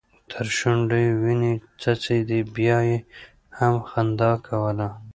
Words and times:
تر 0.31 0.45
شونډو 0.57 0.97
يې 1.05 1.11
وينې 1.23 1.53
څڅيدې 1.81 2.39
بيا 2.55 2.77
يې 2.89 2.97
هم 3.57 3.73
خندا 3.89 4.31
کوله. 4.47 4.87